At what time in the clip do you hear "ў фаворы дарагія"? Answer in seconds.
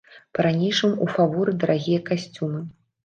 1.03-1.99